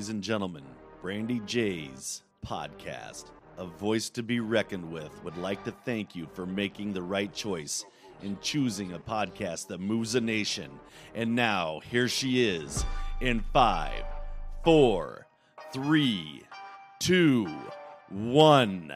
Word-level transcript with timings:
Ladies 0.00 0.08
and 0.08 0.22
gentlemen, 0.22 0.64
Brandy 1.02 1.42
J's 1.44 2.22
podcast, 2.46 3.26
A 3.58 3.66
Voice 3.66 4.08
to 4.08 4.22
Be 4.22 4.40
Reckoned 4.40 4.90
with, 4.90 5.22
would 5.22 5.36
like 5.36 5.62
to 5.64 5.72
thank 5.84 6.16
you 6.16 6.26
for 6.32 6.46
making 6.46 6.94
the 6.94 7.02
right 7.02 7.30
choice 7.34 7.84
in 8.22 8.38
choosing 8.40 8.94
a 8.94 8.98
podcast 8.98 9.66
that 9.66 9.78
moves 9.78 10.14
a 10.14 10.20
nation. 10.22 10.70
And 11.14 11.36
now, 11.36 11.80
here 11.80 12.08
she 12.08 12.48
is 12.48 12.82
in 13.20 13.44
five, 13.52 14.02
four, 14.64 15.26
three, 15.70 16.44
two, 16.98 17.46
one. 18.08 18.94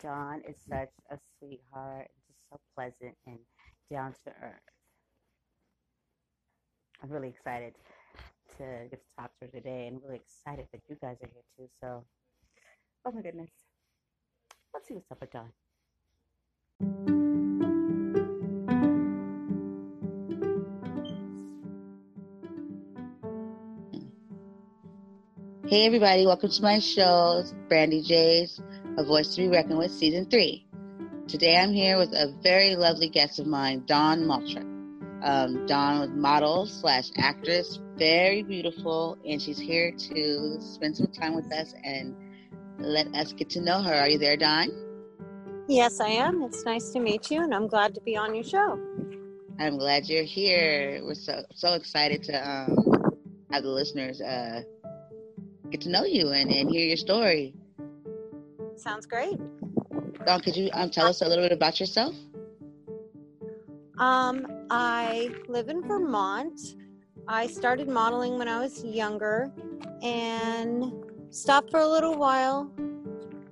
Dawn 0.00 0.42
is 0.48 0.54
such 0.68 0.90
a 1.10 1.18
sweetheart, 1.40 2.08
just 2.28 2.38
so 2.52 2.60
pleasant 2.76 3.16
and 3.26 3.40
down 3.90 4.12
to 4.24 4.30
earth. 4.42 4.60
I'm 7.02 7.10
really 7.10 7.28
excited 7.28 7.74
to 8.58 8.64
get 8.90 9.00
to 9.02 9.16
talk 9.18 9.30
to 9.38 9.46
her 9.46 9.50
today 9.50 9.88
and 9.88 10.00
really 10.02 10.16
excited 10.16 10.66
that 10.72 10.80
you 10.88 10.96
guys 11.00 11.16
are 11.22 11.28
here 11.32 11.42
too. 11.56 11.68
So, 11.80 12.04
oh 13.04 13.12
my 13.12 13.20
goodness. 13.20 13.50
Let's 14.72 14.88
see 14.88 14.94
what's 14.94 15.10
up 15.10 15.20
with 15.20 15.30
Dawn. 15.30 15.50
Hey 25.66 25.86
everybody, 25.86 26.24
welcome 26.24 26.50
to 26.50 26.62
my 26.62 26.78
show, 26.78 27.42
Brandy 27.68 28.00
J's 28.00 28.60
A 28.96 29.04
Voice 29.04 29.34
to 29.34 29.42
Be 29.42 29.48
Reckoned 29.48 29.78
with, 29.78 29.90
Season 29.90 30.24
3. 30.26 30.63
Today 31.26 31.56
I'm 31.56 31.72
here 31.72 31.96
with 31.96 32.12
a 32.12 32.34
very 32.42 32.76
lovely 32.76 33.08
guest 33.08 33.38
of 33.38 33.46
mine, 33.46 33.84
Dawn 33.86 34.20
Moulthrop. 34.20 34.70
Um, 35.22 35.64
Dawn 35.66 36.00
was 36.00 36.10
model 36.10 36.66
slash 36.66 37.10
actress, 37.16 37.80
very 37.96 38.42
beautiful, 38.42 39.16
and 39.26 39.40
she's 39.40 39.58
here 39.58 39.90
to 39.90 40.60
spend 40.60 40.98
some 40.98 41.06
time 41.06 41.34
with 41.34 41.50
us 41.50 41.72
and 41.82 42.14
let 42.78 43.06
us 43.14 43.32
get 43.32 43.48
to 43.50 43.62
know 43.62 43.80
her. 43.82 43.94
Are 43.94 44.08
you 44.08 44.18
there, 44.18 44.36
Dawn? 44.36 44.68
Yes, 45.66 45.98
I 45.98 46.08
am. 46.08 46.42
It's 46.42 46.66
nice 46.66 46.90
to 46.90 47.00
meet 47.00 47.30
you, 47.30 47.42
and 47.42 47.54
I'm 47.54 47.68
glad 47.68 47.94
to 47.94 48.02
be 48.02 48.18
on 48.18 48.34
your 48.34 48.44
show. 48.44 48.78
I'm 49.58 49.78
glad 49.78 50.06
you're 50.06 50.24
here. 50.24 51.00
We're 51.02 51.14
so 51.14 51.42
so 51.54 51.72
excited 51.72 52.22
to 52.24 52.34
um, 52.36 52.76
have 53.50 53.62
the 53.62 53.70
listeners 53.70 54.20
uh, 54.20 54.60
get 55.70 55.80
to 55.82 55.88
know 55.88 56.04
you 56.04 56.28
and, 56.32 56.50
and 56.50 56.68
hear 56.68 56.86
your 56.86 56.98
story. 56.98 57.54
Sounds 58.76 59.06
great. 59.06 59.38
Dawn, 60.24 60.40
could 60.40 60.56
you 60.56 60.70
um, 60.72 60.90
tell 60.90 61.06
us 61.06 61.20
a 61.20 61.28
little 61.28 61.44
bit 61.44 61.52
about 61.52 61.80
yourself? 61.80 62.14
Um, 63.98 64.66
I 64.70 65.30
live 65.48 65.68
in 65.68 65.82
Vermont. 65.86 66.58
I 67.28 67.46
started 67.46 67.88
modeling 67.88 68.38
when 68.38 68.48
I 68.48 68.60
was 68.60 68.84
younger 68.84 69.52
and 70.02 70.92
stopped 71.30 71.70
for 71.70 71.80
a 71.80 71.86
little 71.86 72.16
while. 72.16 72.70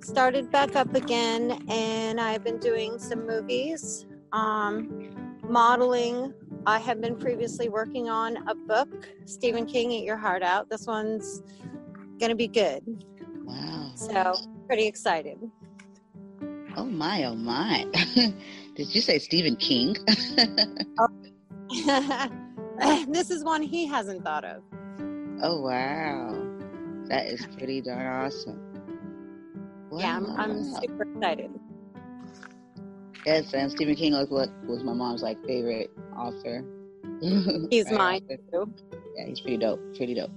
Started 0.01 0.51
back 0.51 0.75
up 0.75 0.95
again, 0.95 1.63
and 1.69 2.19
I've 2.19 2.43
been 2.43 2.59
doing 2.59 2.99
some 2.99 3.25
movies, 3.25 4.05
um, 4.31 5.39
modeling. 5.47 6.33
I 6.65 6.79
have 6.79 6.99
been 7.01 7.15
previously 7.15 7.69
working 7.69 8.09
on 8.09 8.37
a 8.47 8.55
book, 8.55 9.09
Stephen 9.25 9.65
King, 9.65 9.91
Eat 9.91 10.03
Your 10.05 10.17
Heart 10.17 10.43
Out. 10.43 10.69
This 10.69 10.87
one's 10.87 11.41
going 12.19 12.29
to 12.29 12.35
be 12.35 12.47
good. 12.47 12.83
Wow. 13.43 13.91
So, 13.95 14.35
pretty 14.67 14.87
excited. 14.87 15.37
Oh 16.75 16.85
my, 16.85 17.23
oh 17.25 17.35
my. 17.35 17.85
Did 18.75 18.95
you 18.95 19.01
say 19.01 19.19
Stephen 19.19 19.55
King? 19.55 19.95
oh. 20.99 22.29
this 23.07 23.29
is 23.29 23.43
one 23.43 23.61
he 23.61 23.85
hasn't 23.85 24.23
thought 24.23 24.43
of. 24.43 24.63
Oh 25.41 25.61
wow. 25.61 26.35
That 27.09 27.27
is 27.27 27.45
pretty 27.57 27.81
darn 27.81 28.07
awesome. 28.07 28.59
Wow. 29.91 29.99
Yeah, 29.99 30.17
I'm, 30.17 30.39
I'm 30.39 30.63
super 30.63 31.03
excited. 31.03 31.51
Yes, 33.25 33.53
and 33.53 33.71
Stephen 33.71 33.95
King 33.95 34.13
was 34.13 34.29
what 34.29 34.49
was 34.67 34.83
my 34.83 34.93
mom's 34.93 35.21
like 35.21 35.43
favorite 35.45 35.91
author. 36.17 36.63
He's 37.69 37.85
Right, 37.85 37.97
mine 37.97 38.21
author. 38.25 38.37
too. 38.51 38.73
Yeah, 39.15 39.25
he's 39.27 39.39
pretty 39.41 39.57
dope. 39.57 39.79
Pretty 39.95 40.15
dope. 40.15 40.31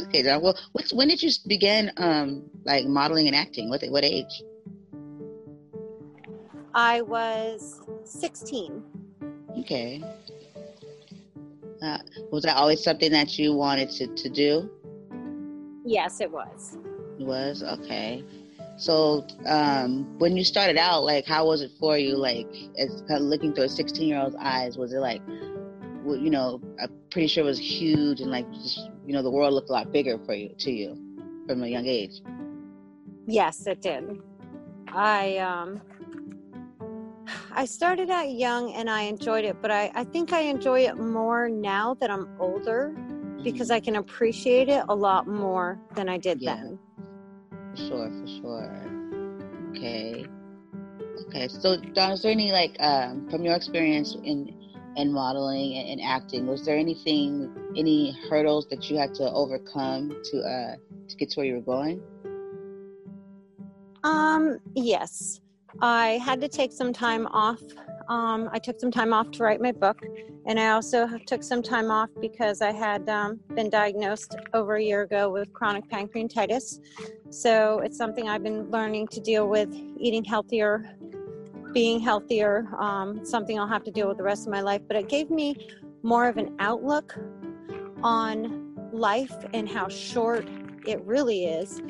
okay, 0.00 0.22
Dawn. 0.22 0.42
Well, 0.42 0.56
when 0.92 1.08
did 1.08 1.22
you 1.22 1.30
begin 1.46 1.90
um 1.96 2.42
like 2.64 2.84
modeling 2.86 3.26
and 3.26 3.34
acting? 3.34 3.70
What 3.70 3.82
what 3.88 4.04
age? 4.04 4.42
I 6.74 7.02
was 7.02 7.80
16. 8.04 8.82
Okay. 9.60 10.02
Uh, 11.82 11.98
was 12.30 12.42
that 12.44 12.56
always 12.56 12.82
something 12.82 13.12
that 13.12 13.38
you 13.38 13.52
wanted 13.52 13.90
to, 13.90 14.06
to 14.08 14.28
do? 14.28 14.70
Yes, 15.84 16.20
it 16.20 16.30
was. 16.30 16.76
It 17.18 17.26
was 17.26 17.62
okay. 17.62 18.24
So 18.76 19.26
um, 19.46 20.18
when 20.18 20.36
you 20.36 20.44
started 20.44 20.76
out, 20.76 21.04
like, 21.04 21.26
how 21.26 21.46
was 21.46 21.62
it 21.62 21.70
for 21.78 21.96
you? 21.96 22.16
Like, 22.16 22.48
as 22.76 23.02
kind 23.06 23.20
of 23.20 23.22
looking 23.22 23.54
through 23.54 23.64
a 23.64 23.68
sixteen-year-old's 23.68 24.34
eyes, 24.40 24.76
was 24.76 24.92
it 24.92 24.98
like, 24.98 25.20
you 25.28 26.30
know, 26.30 26.60
I'm 26.82 26.90
pretty 27.10 27.28
sure 27.28 27.44
it 27.44 27.46
was 27.46 27.58
huge 27.58 28.20
and 28.20 28.30
like, 28.30 28.50
just 28.52 28.90
you 29.06 29.12
know, 29.12 29.22
the 29.22 29.30
world 29.30 29.52
looked 29.52 29.68
a 29.68 29.72
lot 29.72 29.92
bigger 29.92 30.18
for 30.24 30.34
you 30.34 30.54
to 30.58 30.72
you 30.72 30.96
from 31.46 31.62
a 31.62 31.68
young 31.68 31.86
age. 31.86 32.20
Yes, 33.26 33.64
it 33.66 33.80
did. 33.80 34.20
I 34.88 35.36
um 35.38 35.80
I 37.56 37.66
started 37.66 38.10
out 38.10 38.32
young 38.32 38.72
and 38.72 38.90
I 38.90 39.02
enjoyed 39.02 39.44
it, 39.44 39.56
but 39.62 39.70
I, 39.70 39.90
I 39.94 40.02
think 40.02 40.32
I 40.32 40.40
enjoy 40.40 40.80
it 40.86 40.98
more 40.98 41.48
now 41.48 41.94
that 41.94 42.10
I'm 42.10 42.28
older 42.40 42.92
because 43.44 43.70
I 43.70 43.78
can 43.78 43.96
appreciate 43.96 44.68
it 44.68 44.84
a 44.88 44.94
lot 44.94 45.28
more 45.28 45.78
than 45.94 46.08
I 46.08 46.18
did 46.18 46.40
Yeah. 46.40 46.56
then. 46.56 46.78
For 47.70 47.76
sure, 47.76 48.10
for 48.10 48.26
sure. 48.26 49.70
Okay. 49.70 50.26
Okay. 51.28 51.48
So, 51.48 51.76
Dawn, 51.76 52.12
is 52.12 52.22
there 52.22 52.32
any 52.32 52.50
like 52.50 52.76
um, 52.80 53.28
from 53.30 53.44
your 53.44 53.54
experience 53.54 54.16
in 54.24 54.52
in 54.96 55.12
modeling 55.12 55.76
and, 55.76 55.88
and 55.88 56.00
acting? 56.00 56.46
Was 56.46 56.64
there 56.64 56.76
anything, 56.76 57.52
any 57.76 58.16
hurdles 58.28 58.66
that 58.70 58.88
you 58.90 58.96
had 58.96 59.14
to 59.14 59.30
overcome 59.30 60.10
to 60.10 60.38
uh 60.40 60.76
to 61.08 61.16
get 61.16 61.30
to 61.30 61.40
where 61.40 61.46
you 61.46 61.54
were 61.54 61.60
going? 61.60 62.00
Um, 64.02 64.58
yes. 64.74 65.40
I 65.80 66.18
had 66.24 66.40
to 66.40 66.48
take 66.48 66.72
some 66.72 66.92
time 66.92 67.26
off. 67.28 67.60
Um, 68.08 68.48
I 68.52 68.58
took 68.58 68.78
some 68.78 68.90
time 68.90 69.12
off 69.12 69.30
to 69.32 69.42
write 69.42 69.60
my 69.60 69.72
book, 69.72 70.00
and 70.46 70.60
I 70.60 70.70
also 70.70 71.08
took 71.26 71.42
some 71.42 71.62
time 71.62 71.90
off 71.90 72.10
because 72.20 72.60
I 72.60 72.72
had 72.72 73.08
um, 73.08 73.40
been 73.54 73.70
diagnosed 73.70 74.36
over 74.52 74.76
a 74.76 74.82
year 74.82 75.02
ago 75.02 75.30
with 75.30 75.52
chronic 75.52 75.88
pancreatitis. 75.88 76.80
So 77.30 77.80
it's 77.80 77.96
something 77.96 78.28
I've 78.28 78.42
been 78.42 78.70
learning 78.70 79.08
to 79.08 79.20
deal 79.20 79.48
with, 79.48 79.74
eating 79.98 80.24
healthier, 80.24 80.96
being 81.72 81.98
healthier, 81.98 82.68
um, 82.78 83.24
something 83.24 83.58
I'll 83.58 83.66
have 83.66 83.84
to 83.84 83.90
deal 83.90 84.06
with 84.06 84.18
the 84.18 84.22
rest 84.22 84.46
of 84.46 84.52
my 84.52 84.60
life. 84.60 84.82
But 84.86 84.96
it 84.96 85.08
gave 85.08 85.30
me 85.30 85.56
more 86.02 86.28
of 86.28 86.36
an 86.36 86.54
outlook 86.58 87.16
on 88.02 88.76
life 88.92 89.34
and 89.54 89.68
how 89.68 89.88
short 89.88 90.46
it 90.86 91.02
really 91.04 91.46
is 91.46 91.80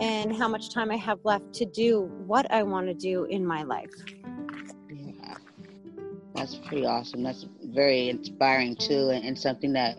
and 0.00 0.34
how 0.34 0.48
much 0.48 0.70
time 0.70 0.90
I 0.90 0.96
have 0.96 1.18
left 1.24 1.52
to 1.54 1.64
do 1.64 2.10
what 2.26 2.50
I 2.50 2.62
want 2.62 2.86
to 2.86 2.94
do 2.94 3.24
in 3.24 3.44
my 3.44 3.62
life. 3.62 3.92
Yeah. 4.90 5.36
That's 6.34 6.56
pretty 6.56 6.84
awesome. 6.84 7.22
That's 7.22 7.46
very 7.62 8.08
inspiring 8.08 8.76
too, 8.76 9.10
and, 9.10 9.24
and 9.24 9.38
something 9.38 9.72
that 9.74 9.98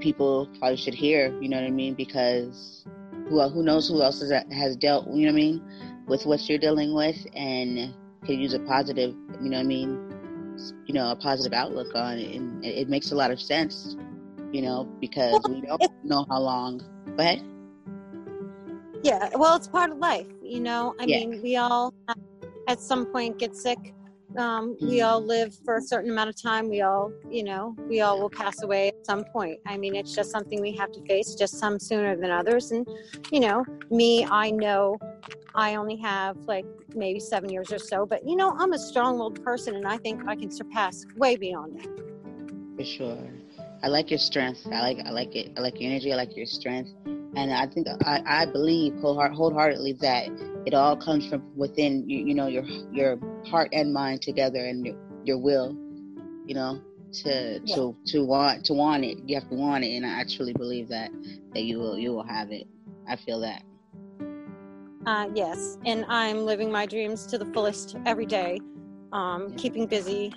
people 0.00 0.48
probably 0.58 0.76
should 0.76 0.94
hear. 0.94 1.32
You 1.40 1.48
know 1.48 1.56
what 1.56 1.66
I 1.66 1.70
mean? 1.70 1.94
Because 1.94 2.84
who 3.28 3.40
who 3.48 3.62
knows 3.62 3.88
who 3.88 4.02
else 4.02 4.20
has, 4.20 4.76
dealt? 4.76 5.06
You 5.08 5.26
know 5.26 5.32
what 5.32 5.38
I 5.38 5.42
mean? 5.42 5.62
With 6.06 6.26
what 6.26 6.48
you're 6.48 6.58
dealing 6.58 6.94
with, 6.94 7.16
and 7.34 7.94
could 8.24 8.38
use 8.38 8.54
a 8.54 8.60
positive. 8.60 9.14
You 9.40 9.50
know 9.50 9.58
what 9.58 9.64
I 9.64 9.68
mean? 9.68 10.12
You 10.86 10.94
know, 10.94 11.10
a 11.10 11.16
positive 11.16 11.52
outlook 11.52 11.94
on 11.94 12.18
it, 12.18 12.34
and 12.34 12.64
it, 12.64 12.78
it 12.78 12.88
makes 12.88 13.12
a 13.12 13.14
lot 13.14 13.30
of 13.30 13.40
sense. 13.40 13.96
You 14.52 14.62
know, 14.62 14.84
because 15.00 15.42
we 15.48 15.60
don't 15.60 15.82
know 16.04 16.24
how 16.30 16.40
long. 16.40 16.78
Go 17.16 17.22
ahead. 17.22 17.42
Yeah, 19.02 19.28
well, 19.36 19.56
it's 19.56 19.68
part 19.68 19.90
of 19.90 19.98
life, 19.98 20.26
you 20.42 20.60
know. 20.60 20.94
I 20.98 21.04
Yeah. 21.04 21.18
mean, 21.18 21.42
we 21.42 21.56
all 21.56 21.94
at 22.66 22.80
some 22.80 23.06
point 23.06 23.38
get 23.38 23.54
sick. 23.56 23.78
Um, 24.36 24.76
we 24.82 25.00
all 25.00 25.20
live 25.20 25.54
for 25.64 25.76
a 25.76 25.80
certain 25.82 26.10
amount 26.10 26.28
of 26.28 26.40
time. 26.40 26.68
We 26.68 26.82
all, 26.82 27.12
you 27.30 27.44
know, 27.44 27.74
we 27.88 28.00
all 28.00 28.20
will 28.20 28.30
pass 28.30 28.62
away 28.62 28.88
at 28.88 29.06
some 29.06 29.24
point. 29.32 29.60
I 29.66 29.78
mean, 29.78 29.94
it's 29.94 30.14
just 30.14 30.30
something 30.30 30.60
we 30.60 30.72
have 30.76 30.90
to 30.92 31.00
face, 31.06 31.34
just 31.34 31.58
some 31.58 31.78
sooner 31.78 32.16
than 32.16 32.30
others. 32.30 32.70
And, 32.72 32.86
you 33.30 33.40
know, 33.40 33.64
me, 33.90 34.26
I 34.26 34.50
know 34.50 34.98
I 35.54 35.76
only 35.76 35.96
have 35.96 36.36
like 36.46 36.66
maybe 36.94 37.20
seven 37.20 37.48
years 37.48 37.72
or 37.72 37.78
so, 37.78 38.04
but, 38.04 38.26
you 38.28 38.36
know, 38.36 38.54
I'm 38.58 38.72
a 38.72 38.78
strong 38.78 39.18
willed 39.18 39.42
person 39.42 39.74
and 39.74 39.86
I 39.86 39.96
think 39.98 40.22
I 40.26 40.34
can 40.36 40.50
surpass 40.50 41.06
way 41.16 41.36
beyond 41.36 41.78
that. 41.80 41.88
for 42.76 42.84
sure. 42.84 43.28
I 43.82 43.88
like 43.88 44.10
your 44.10 44.18
strength. 44.18 44.66
I 44.72 44.80
like 44.80 44.98
I 45.06 45.10
like 45.10 45.34
it. 45.36 45.52
I 45.56 45.60
like 45.60 45.80
your 45.80 45.90
energy. 45.90 46.12
I 46.12 46.16
like 46.16 46.36
your 46.36 46.46
strength. 46.46 46.90
And 47.36 47.52
I 47.52 47.66
think 47.66 47.86
I, 48.02 48.22
I 48.24 48.46
believe 48.46 48.94
wholeheart, 48.94 49.34
wholeheartedly 49.34 49.94
that 50.00 50.28
it 50.66 50.74
all 50.74 50.96
comes 50.96 51.26
from 51.28 51.42
within 51.56 52.08
you, 52.08 52.18
you 52.18 52.34
know 52.34 52.48
your 52.48 52.64
your 52.92 53.18
heart 53.46 53.68
and 53.72 53.92
mind 53.92 54.22
together 54.22 54.64
and 54.64 54.84
your, 54.84 54.96
your 55.24 55.38
will 55.38 55.76
you 56.46 56.54
know 56.54 56.80
to 57.12 57.60
to 57.60 57.94
to 58.06 58.24
want 58.24 58.64
to 58.64 58.72
want 58.72 59.04
it 59.04 59.18
you 59.26 59.38
have 59.38 59.48
to 59.48 59.54
want 59.54 59.84
it 59.84 59.96
and 59.96 60.04
I 60.04 60.24
truly 60.24 60.52
believe 60.52 60.88
that 60.88 61.10
that 61.54 61.62
you 61.62 61.78
will 61.78 61.98
you 61.98 62.12
will 62.12 62.24
have 62.24 62.50
it 62.50 62.66
I 63.08 63.16
feel 63.16 63.40
that 63.40 63.62
Uh, 65.06 65.28
yes, 65.34 65.78
and 65.86 66.04
I'm 66.08 66.44
living 66.44 66.72
my 66.72 66.84
dreams 66.84 67.26
to 67.26 67.38
the 67.38 67.46
fullest 67.54 67.96
every 68.06 68.26
day, 68.26 68.58
um, 69.12 69.54
keeping 69.56 69.86
busy. 69.86 70.34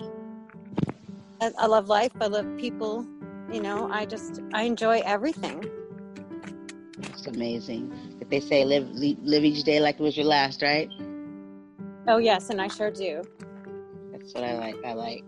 I, 1.40 1.50
I 1.58 1.66
love 1.66 1.88
life. 1.88 2.12
I 2.20 2.28
love 2.28 2.46
people. 2.56 3.04
You 3.52 3.60
know, 3.60 3.88
I 3.90 4.06
just 4.06 4.40
I 4.52 4.62
enjoy 4.62 5.02
everything. 5.04 5.68
it's 6.98 7.26
amazing 7.26 7.90
if 8.20 8.28
they 8.30 8.40
say 8.40 8.64
live 8.64 8.88
live 8.92 9.44
each 9.44 9.64
day 9.64 9.80
like 9.80 9.96
it 9.98 10.02
was 10.02 10.16
your 10.16 10.26
last 10.26 10.62
right 10.62 10.88
Oh 12.08 12.18
yes, 12.18 12.50
and 12.50 12.60
I 12.60 12.68
sure 12.68 12.90
do. 12.90 13.22
that's 14.12 14.34
what 14.34 14.44
I 14.44 14.56
like 14.58 14.76
I 14.84 14.92
like 14.92 15.24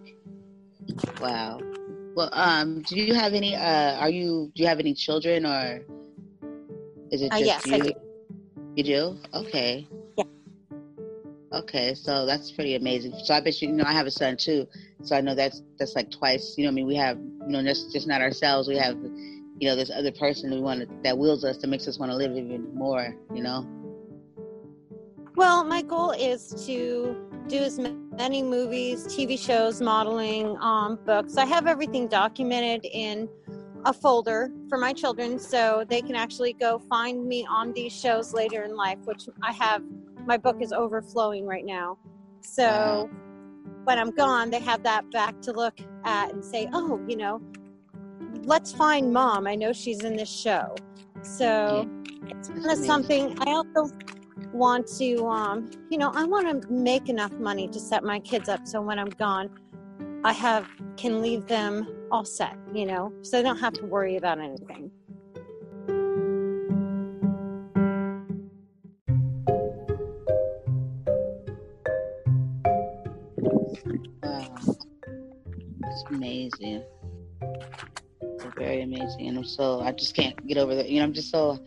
wow 1.20 1.60
well 2.14 2.28
um 2.32 2.82
do 2.82 2.96
you 2.96 3.14
have 3.14 3.32
any 3.32 3.54
uh 3.56 3.96
are 3.98 4.10
you 4.10 4.50
do 4.54 4.62
you 4.62 4.69
have 4.69 4.80
any 4.80 4.94
children 4.94 5.46
or 5.46 5.80
is 7.10 7.22
it 7.22 7.32
Uh, 7.32 7.36
just 7.36 7.46
yes, 7.46 7.66
you 7.66 7.74
I 7.74 7.78
do. 7.78 7.92
You 8.76 8.84
do? 8.84 9.16
Okay. 9.34 9.86
Okay, 11.52 11.94
so 11.94 12.25
that's 12.25 12.50
pretty 12.50 12.76
amazing. 12.76 13.12
So 13.25 13.34
I 13.34 13.40
bet 13.40 13.60
you, 13.60 13.69
you 13.69 13.75
know, 13.75 13.84
I 13.84 13.93
have 13.93 14.06
a 14.06 14.10
son 14.10 14.38
too. 14.38 14.66
So 15.02 15.14
I 15.14 15.20
know 15.20 15.34
that's 15.34 15.62
that's 15.78 15.94
like 15.94 16.10
twice. 16.10 16.54
You 16.56 16.64
know, 16.64 16.70
I 16.70 16.72
mean, 16.72 16.87
we 16.87 16.94
have, 16.96 17.19
you 17.19 17.49
know, 17.49 17.62
just 17.62 17.93
just 17.93 18.06
not 18.06 18.22
ourselves. 18.22 18.69
We 18.69 18.76
have, 18.76 18.96
you 18.96 19.69
know, 19.69 19.76
this 19.76 19.90
other 19.90 20.12
person 20.12 20.50
we 20.50 20.60
want 20.60 20.81
to, 20.81 20.88
that 21.02 21.16
wills 21.16 21.44
us 21.44 21.58
that 21.58 21.66
makes 21.66 21.87
us 21.87 21.99
want 21.99 22.10
to 22.10 22.16
live 22.16 22.32
even 22.32 22.75
more. 22.75 23.14
You 23.34 23.43
know. 23.43 23.69
Well, 25.37 25.64
my 25.64 25.82
goal 25.82 26.12
is 26.12 26.66
to 26.66 27.16
do 27.49 27.58
as 27.58 27.78
many 27.78 28.43
movies, 28.43 29.06
TV 29.06 29.38
shows, 29.38 29.81
modeling, 29.82 30.56
um, 30.58 30.98
books. 31.05 31.37
I 31.37 31.44
have 31.44 31.66
everything 31.66 32.08
documented 32.08 32.87
in 32.87 33.28
a 33.84 33.93
folder 33.93 34.50
for 34.69 34.78
my 34.78 34.93
children 34.93 35.38
so 35.38 35.84
they 35.88 36.00
can 36.00 36.14
actually 36.14 36.52
go 36.55 36.78
find 36.78 37.26
me 37.26 37.46
on 37.50 37.72
these 37.72 37.93
shows 37.93 38.32
later 38.32 38.62
in 38.62 38.75
life, 38.75 38.98
which 39.05 39.28
I 39.43 39.52
have. 39.52 39.82
My 40.26 40.36
book 40.36 40.56
is 40.60 40.72
overflowing 40.72 41.46
right 41.46 41.64
now. 41.64 41.98
So 42.40 43.10
when 43.84 43.98
I'm 43.98 44.10
gone, 44.10 44.50
they 44.50 44.60
have 44.60 44.82
that 44.84 45.10
back 45.10 45.40
to 45.42 45.52
look 45.52 45.78
at 46.04 46.32
and 46.32 46.44
say, 46.44 46.69
oh, 46.72 47.00
you 47.08 47.16
know, 47.16 47.40
let's 48.44 48.72
find 48.72 49.12
mom. 49.12 49.46
I 49.46 49.54
know 49.54 49.72
she's 49.72 50.04
in 50.04 50.16
this 50.16 50.30
show. 50.30 50.74
So 51.22 51.88
it's 52.28 52.48
kind 52.48 52.66
of 52.66 52.78
something 52.78 53.36
I 53.46 53.52
also 53.52 53.90
want 54.52 54.86
to 54.86 55.26
um 55.26 55.70
you 55.90 55.96
know 55.96 56.10
i 56.14 56.24
want 56.24 56.62
to 56.62 56.70
make 56.70 57.08
enough 57.08 57.32
money 57.32 57.66
to 57.66 57.80
set 57.80 58.04
my 58.04 58.20
kids 58.20 58.48
up 58.48 58.66
so 58.66 58.80
when 58.80 58.98
i'm 58.98 59.08
gone 59.10 59.48
i 60.24 60.32
have 60.32 60.69
can 60.96 61.22
leave 61.22 61.46
them 61.46 61.86
all 62.10 62.24
set 62.24 62.56
you 62.74 62.84
know 62.84 63.12
so 63.22 63.36
they 63.36 63.42
don't 63.42 63.58
have 63.58 63.72
to 63.72 63.84
worry 63.86 64.16
about 64.16 64.38
anything 64.38 64.90
amazing. 76.12 76.84
It's 78.22 78.44
very 78.56 78.82
amazing, 78.82 79.28
and 79.28 79.38
I'm 79.38 79.44
so 79.44 79.80
I 79.80 79.92
just 79.92 80.14
can't 80.14 80.46
get 80.46 80.58
over 80.58 80.74
that. 80.74 80.88
You 80.88 80.98
know, 80.98 81.04
I'm 81.04 81.12
just 81.12 81.30
so. 81.30 81.58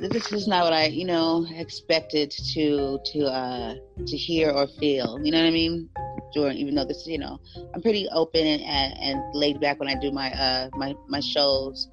This 0.00 0.32
is 0.32 0.48
not 0.48 0.64
what 0.64 0.72
I, 0.72 0.86
you 0.86 1.04
know, 1.04 1.46
expected 1.50 2.30
to 2.52 2.98
to 3.12 3.24
uh 3.26 3.74
to 4.06 4.16
hear 4.16 4.50
or 4.50 4.66
feel. 4.66 5.20
You 5.22 5.30
know 5.30 5.38
what 5.38 5.46
I 5.46 5.52
mean? 5.52 5.88
Jordan, 6.34 6.58
even 6.58 6.74
though 6.74 6.84
this, 6.84 7.06
you 7.06 7.18
know, 7.18 7.38
I'm 7.72 7.80
pretty 7.80 8.08
open 8.12 8.44
and, 8.44 8.62
and, 8.62 8.94
and 8.98 9.34
laid 9.34 9.60
back 9.60 9.78
when 9.78 9.88
I 9.88 9.94
do 9.94 10.10
my 10.10 10.32
uh 10.32 10.68
my 10.74 10.94
my 11.08 11.20
shows. 11.20 11.88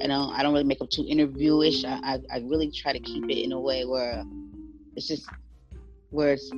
You 0.00 0.08
know, 0.08 0.30
I 0.34 0.42
don't 0.42 0.52
really 0.52 0.64
make 0.64 0.80
them 0.80 0.88
too 0.90 1.06
interviewish. 1.08 1.84
I, 1.84 2.00
I 2.02 2.18
I 2.36 2.38
really 2.40 2.70
try 2.70 2.92
to 2.92 3.00
keep 3.00 3.24
it 3.30 3.42
in 3.42 3.52
a 3.52 3.60
way 3.60 3.84
where 3.84 4.24
it's 4.96 5.06
just 5.06 5.28
where 6.10 6.32
it's 6.32 6.50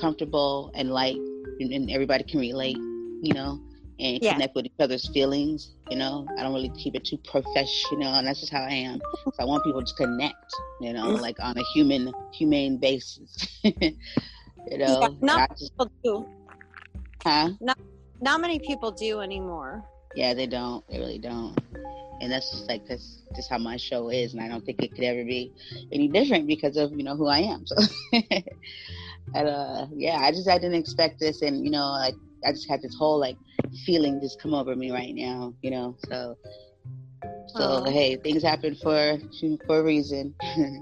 comfortable 0.00 0.72
and 0.74 0.90
light 0.90 1.16
and, 1.60 1.72
and 1.72 1.90
everybody 1.90 2.24
can 2.24 2.40
relate, 2.40 2.76
you 2.76 3.32
know, 3.32 3.60
and 4.00 4.20
Yeah. 4.20 4.34
connect 4.34 4.54
with 4.54 4.66
each 4.66 4.72
other's 4.80 5.08
feelings. 5.12 5.74
You 5.90 5.98
know, 5.98 6.26
I 6.38 6.42
don't 6.42 6.54
really 6.54 6.70
keep 6.82 6.94
it 6.94 7.04
too 7.04 7.18
professional, 7.30 8.14
and 8.14 8.26
that's 8.26 8.40
just 8.40 8.52
how 8.52 8.62
I 8.62 8.72
am. 8.72 9.00
So 9.34 9.42
I 9.42 9.44
want 9.44 9.64
people 9.64 9.84
to 9.84 9.94
connect, 9.96 10.54
you 10.80 10.92
know, 10.92 11.10
Mm-hmm. 11.10 11.22
like 11.22 11.36
on 11.40 11.56
a 11.56 11.62
human, 11.74 12.12
humane 12.32 12.78
basis. 12.78 13.60
you 13.64 13.72
know, 14.78 15.00
Yeah, 15.00 15.08
not 15.22 15.48
just, 15.58 15.72
people 15.78 15.88
do 16.02 16.26
huh? 17.24 17.50
not 18.20 18.40
many 18.40 18.58
people 18.60 18.90
do 18.90 19.20
anymore 19.20 19.84
Yeah, 20.14 20.34
they 20.34 20.46
don't. 20.46 20.84
They 20.88 20.98
really 20.98 21.18
don't. 21.18 21.56
And 22.20 22.30
that's 22.32 22.50
just 22.50 22.68
like 22.68 22.82
that's 22.88 23.22
just 23.34 23.50
how 23.50 23.58
my 23.58 23.76
show 23.76 24.08
is, 24.10 24.34
and 24.34 24.42
I 24.42 24.48
don't 24.48 24.64
think 24.64 24.82
it 24.82 24.94
could 24.94 25.04
ever 25.04 25.24
be 25.24 25.52
any 25.92 26.08
different 26.08 26.46
because 26.46 26.76
of 26.76 26.92
you 26.92 27.04
know 27.04 27.16
who 27.16 27.26
I 27.26 27.38
am. 27.40 27.64
So, 27.66 27.76
and 29.34 29.48
uh, 29.48 29.86
yeah, 29.94 30.18
I 30.18 30.30
just 30.30 30.48
I 30.48 30.58
didn't 30.58 30.78
expect 30.80 31.20
this, 31.20 31.42
and 31.42 31.64
you 31.64 31.70
know, 31.70 31.90
like 31.92 32.14
I 32.44 32.52
just 32.52 32.68
had 32.68 32.82
this 32.82 32.94
whole 32.98 33.18
like 33.18 33.36
feeling 33.84 34.20
just 34.20 34.40
come 34.40 34.54
over 34.54 34.74
me 34.76 34.90
right 34.90 35.14
now, 35.14 35.54
you 35.62 35.70
know. 35.70 35.96
So, 36.08 36.36
so 37.48 37.84
hey, 37.86 38.16
things 38.16 38.42
happen 38.42 38.74
for 38.74 39.18
for 39.66 39.80
a 39.80 39.82
reason. 39.82 40.34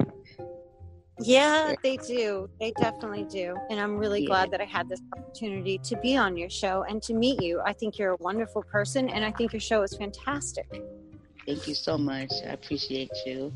yeah 1.25 1.75
they 1.85 1.97
do 1.99 2.49
they 2.59 2.73
definitely 2.79 3.25
do 3.31 3.55
and 3.71 3.79
i'm 3.79 3.97
really 3.97 4.23
Yeah. 4.23 4.29
glad 4.29 4.51
that 4.51 4.61
i 4.61 4.65
had 4.65 4.89
this 4.89 5.01
opportunity 5.17 5.79
to 5.79 5.95
be 5.99 6.17
on 6.17 6.37
your 6.37 6.51
show 6.51 6.85
and 6.89 7.01
to 7.03 7.15
meet 7.15 7.41
you 7.41 7.61
i 7.65 7.73
think 7.73 7.97
you're 7.99 8.15
a 8.15 8.17
wonderful 8.19 8.63
person 8.63 9.09
and 9.09 9.25
i 9.25 9.31
think 9.31 9.53
your 9.53 9.61
show 9.61 9.83
is 9.83 9.95
fantastic 9.97 10.67
Thank 11.47 11.67
you 11.67 11.75
so 11.75 11.99
much. 11.99 12.33
I 12.47 12.51
appreciate 12.53 13.11
you. 13.27 13.53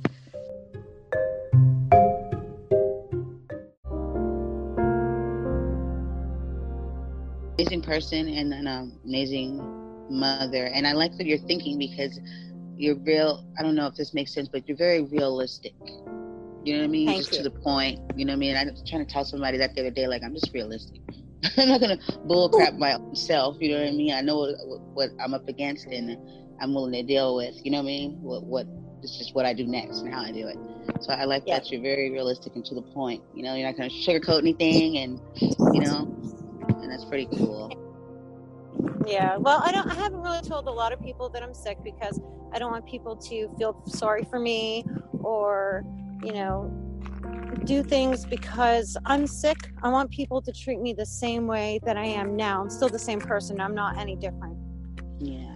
Amazing 7.59 7.83
person 7.83 8.29
and 8.29 8.53
an 8.53 8.67
amazing 9.05 9.59
mother. 10.11 10.67
And 10.67 10.87
I 10.87 10.93
like 10.93 11.17
that 11.17 11.27
you're 11.27 11.39
thinking 11.39 11.79
because 11.79 12.21
you're 12.77 12.97
real. 12.97 13.47
I 13.59 13.63
don't 13.63 13.75
know 13.75 13.87
if 13.87 13.95
this 13.95 14.13
makes 14.13 14.35
sense, 14.35 14.49
but 14.49 14.69
you're 14.69 14.77
very 14.77 15.03
realistic. 15.03 15.73
You 16.65 16.75
know 16.75 16.81
what 16.81 16.85
I 16.85 16.89
mean? 16.89 17.07
Thank 17.07 17.19
just 17.19 17.33
you. 17.33 17.39
to 17.39 17.43
the 17.45 17.51
point. 17.51 18.01
You 18.17 18.27
know 18.27 18.33
what 18.33 18.37
I 18.37 18.41
mean? 18.41 18.57
I 18.57 18.65
was 18.65 18.83
trying 18.87 19.07
to 19.07 19.11
tell 19.11 19.25
somebody 19.25 19.57
that 19.59 19.75
the 19.75 19.81
other 19.81 19.91
day, 19.91 20.07
like, 20.07 20.23
I'm 20.23 20.35
just 20.35 20.53
realistic. 20.53 21.01
I'm 21.57 21.69
not 21.69 21.81
gonna 21.81 21.99
bull 22.27 22.51
crap 22.51 22.75
my 22.75 22.95
own 22.95 23.15
self. 23.15 23.57
You 23.61 23.73
know 23.73 23.81
what 23.81 23.89
I 23.89 23.93
mean? 23.93 24.13
I 24.13 24.21
know 24.21 24.39
what, 24.39 24.81
what 24.93 25.11
I'm 25.21 25.33
up 25.33 25.49
against, 25.49 25.87
and 25.87 26.17
I'm 26.61 26.75
willing 26.75 26.93
to 26.93 27.03
deal 27.05 27.37
with. 27.37 27.55
You 27.65 27.71
know 27.71 27.79
what 27.79 27.85
I 27.85 27.87
mean? 27.87 28.19
What 28.21 28.45
what 28.45 28.67
this 29.01 29.21
is 29.21 29.31
what 29.33 29.47
I 29.47 29.55
do 29.55 29.67
next 29.67 30.01
and 30.01 30.13
how 30.13 30.23
I 30.23 30.33
do 30.33 30.47
it. 30.49 30.57
So 31.03 31.13
I 31.13 31.25
like 31.25 31.45
Yeah. 31.47 31.59
that 31.59 31.71
you're 31.71 31.83
very 31.83 32.11
realistic 32.11 32.55
and 32.57 32.65
to 32.65 32.75
the 32.75 32.83
point. 32.83 33.23
You 33.35 33.45
know, 33.45 33.55
you're 33.55 33.67
not 33.67 33.77
gonna 33.77 33.91
sugarcoat 33.91 34.41
anything, 34.41 34.99
and 34.99 35.21
you 35.73 35.81
know, 35.81 36.16
and 36.83 36.91
that's 36.91 37.05
pretty 37.05 37.27
cool. 37.37 37.73
Yeah, 39.07 39.37
well, 39.37 39.63
I 39.65 39.73
don't. 39.73 39.89
I 39.89 39.95
haven't 39.95 40.21
really 40.21 40.43
told 40.43 40.67
a 40.67 40.71
lot 40.71 40.93
of 40.93 41.01
people 41.01 41.29
that 41.31 41.43
I'm 41.43 41.55
sick 41.55 41.79
because 41.85 42.21
I 42.53 42.59
don't 42.59 42.73
want 42.73 42.87
people 42.87 43.17
to 43.17 43.49
feel 43.59 43.83
sorry 43.87 44.25
for 44.25 44.39
me 44.39 44.85
or, 45.23 45.85
you 46.23 46.33
know, 46.33 46.71
do 47.65 47.83
things 47.83 48.25
because 48.25 48.97
I'm 49.05 49.27
sick. 49.27 49.57
I 49.83 49.89
want 49.89 50.11
people 50.11 50.41
to 50.43 50.53
treat 50.53 50.81
me 50.81 50.93
the 50.93 51.07
same 51.07 51.47
way 51.47 51.81
that 51.85 51.97
I 51.97 52.05
am 52.05 52.37
now. 52.37 52.61
I'm 52.61 52.71
still 52.71 52.89
the 52.89 52.99
same 52.99 53.21
person. 53.21 53.61
I'm 53.61 53.75
not 53.75 53.97
any 53.99 54.17
different. 54.17 54.57
Yeah. 55.19 55.55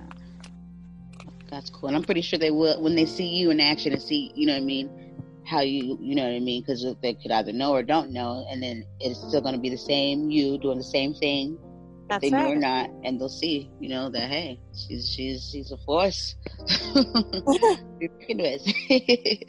That's 1.50 1.70
cool. 1.70 1.88
And 1.88 1.96
I'm 1.96 2.04
pretty 2.04 2.20
sure 2.20 2.38
they 2.38 2.50
will 2.50 2.80
when 2.82 2.94
they 2.94 3.06
see 3.06 3.26
you 3.26 3.50
in 3.50 3.60
action 3.60 3.92
and 3.92 4.00
see, 4.00 4.30
you 4.34 4.46
know 4.46 4.52
what 4.52 4.62
I 4.62 4.64
mean, 4.64 4.88
how 5.50 5.60
you, 5.60 5.98
you 6.00 6.14
know 6.14 6.22
what 6.22 6.34
I 6.34 6.38
mean, 6.38 6.62
because 6.62 6.86
they 7.02 7.14
could 7.14 7.32
either 7.32 7.52
know 7.52 7.72
or 7.72 7.82
don't 7.82 8.12
know, 8.12 8.46
and 8.48 8.62
then 8.62 8.84
it's 9.00 9.18
still 9.18 9.40
going 9.40 9.54
to 9.54 9.60
be 9.60 9.68
the 9.68 9.76
same 9.76 10.30
you 10.30 10.58
doing 10.58 10.78
the 10.78 10.84
same 10.84 11.12
thing, 11.14 11.58
That's 12.08 12.22
they 12.22 12.30
know 12.30 12.52
or 12.52 12.56
not, 12.56 12.88
and 13.04 13.20
they'll 13.20 13.28
see, 13.28 13.68
you 13.80 13.88
know, 13.88 14.08
that 14.10 14.30
hey, 14.30 14.60
she's 14.76 15.10
she's 15.10 15.50
she's 15.50 15.72
a 15.72 15.78
force. 15.78 16.36
to 16.94 17.78
be 17.98 18.08
reckoned 18.08 18.40
with. 18.40 19.42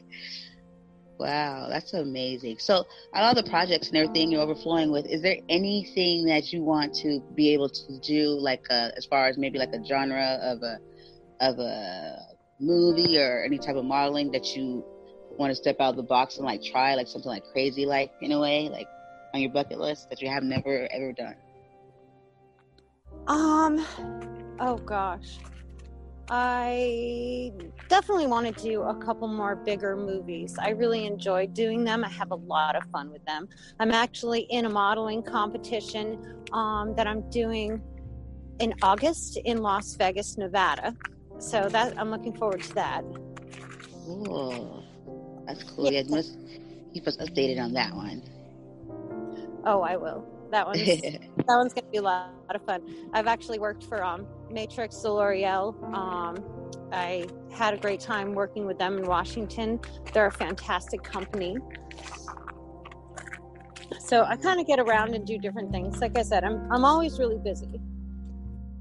Wow, 1.19 1.67
that's 1.69 1.93
amazing. 1.93 2.57
So, 2.57 2.83
out 3.13 3.37
of 3.37 3.45
the 3.45 3.47
projects 3.47 3.89
and 3.89 3.97
everything 3.97 4.31
you're 4.31 4.41
overflowing 4.41 4.91
with, 4.91 5.05
is 5.05 5.21
there 5.21 5.37
anything 5.49 6.25
that 6.25 6.51
you 6.51 6.63
want 6.63 6.95
to 6.95 7.21
be 7.35 7.53
able 7.53 7.69
to 7.69 7.99
do, 7.99 8.39
like 8.39 8.65
uh, 8.71 8.89
as 8.97 9.05
far 9.05 9.27
as 9.27 9.37
maybe 9.37 9.59
like 9.59 9.71
a 9.71 9.85
genre 9.85 10.39
of 10.41 10.63
a 10.63 10.79
of 11.39 11.59
a 11.59 12.17
movie 12.59 13.19
or 13.19 13.43
any 13.43 13.59
type 13.59 13.75
of 13.75 13.85
modeling 13.85 14.31
that 14.31 14.55
you 14.55 14.83
want 15.41 15.51
to 15.51 15.55
step 15.55 15.77
out 15.79 15.89
of 15.89 15.95
the 15.97 16.03
box 16.03 16.37
and 16.37 16.45
like 16.45 16.63
try, 16.63 16.95
like 16.95 17.07
something 17.07 17.29
like 17.29 17.43
crazy, 17.51 17.85
like 17.85 18.11
in 18.21 18.31
a 18.31 18.39
way, 18.39 18.69
like 18.69 18.87
on 19.33 19.41
your 19.41 19.51
bucket 19.51 19.79
list 19.79 20.09
that 20.09 20.21
you 20.21 20.29
have 20.29 20.43
never 20.43 20.87
ever 20.91 21.11
done? 21.11 21.35
Um, 23.27 23.85
oh 24.59 24.77
gosh. 24.77 25.39
I 26.33 27.51
definitely 27.89 28.27
want 28.27 28.55
to 28.55 28.63
do 28.63 28.83
a 28.83 28.95
couple 28.95 29.27
more 29.27 29.55
bigger 29.55 29.97
movies. 29.97 30.57
I 30.57 30.69
really 30.69 31.05
enjoy 31.05 31.47
doing 31.47 31.83
them. 31.83 32.05
I 32.05 32.09
have 32.09 32.31
a 32.31 32.35
lot 32.35 32.77
of 32.77 32.83
fun 32.89 33.11
with 33.11 33.25
them. 33.25 33.49
I'm 33.81 33.91
actually 33.91 34.41
in 34.49 34.65
a 34.65 34.69
modeling 34.69 35.23
competition 35.23 36.45
um, 36.53 36.95
that 36.95 37.05
I'm 37.05 37.29
doing 37.31 37.81
in 38.59 38.73
August 38.81 39.37
in 39.43 39.61
Las 39.61 39.95
Vegas, 39.95 40.37
Nevada. 40.37 40.95
So 41.39 41.67
that 41.69 41.99
I'm 41.99 42.11
looking 42.11 42.33
forward 42.33 42.61
to 42.63 42.73
that. 42.75 43.03
Cool. 44.05 44.85
That's 45.47 45.63
cool. 45.63 45.91
Yeah. 45.91 46.03
must 46.07 46.37
keep 46.93 47.07
us 47.07 47.17
updated 47.17 47.59
on 47.59 47.73
that 47.73 47.93
one. 47.93 48.21
Oh, 49.65 49.81
I 49.81 49.95
will. 49.95 50.25
That 50.51 50.67
one's 50.67 50.85
that 51.01 51.21
one's 51.47 51.73
gonna 51.73 51.87
be 51.91 51.97
a 51.97 52.01
lot, 52.01 52.33
lot 52.47 52.55
of 52.55 52.65
fun. 52.65 52.81
I've 53.13 53.27
actually 53.27 53.59
worked 53.59 53.83
for 53.85 54.03
um, 54.03 54.27
Matrix 54.49 54.97
de 55.01 55.11
L'Oreal. 55.11 55.81
Um, 55.93 56.43
I 56.91 57.25
had 57.51 57.73
a 57.73 57.77
great 57.77 58.01
time 58.01 58.33
working 58.33 58.65
with 58.65 58.77
them 58.77 58.97
in 58.97 59.05
Washington. 59.05 59.79
They're 60.13 60.27
a 60.27 60.31
fantastic 60.31 61.03
company. 61.03 61.57
So 63.99 64.23
I 64.23 64.35
kind 64.35 64.59
of 64.59 64.67
get 64.67 64.79
around 64.79 65.15
and 65.15 65.25
do 65.25 65.37
different 65.37 65.71
things. 65.71 66.01
Like 66.01 66.17
I 66.17 66.23
said, 66.23 66.43
I'm 66.43 66.69
I'm 66.71 66.83
always 66.83 67.17
really 67.17 67.37
busy. 67.37 67.79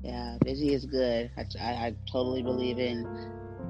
Yeah, 0.02 0.38
busy 0.42 0.72
is 0.74 0.86
good. 0.86 1.30
I, 1.36 1.44
I, 1.60 1.70
I 1.70 1.94
totally 2.10 2.42
believe 2.42 2.78
in 2.78 3.04